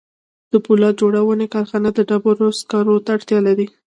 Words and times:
د 0.51 0.53
پولاد 0.65 0.95
جوړونې 1.01 1.45
کارخانه 1.53 1.89
د 1.93 1.99
ډبرو 2.09 2.47
سکارو 2.59 2.95
ته 3.05 3.09
اړتیا 3.17 3.39
لري 3.47 3.67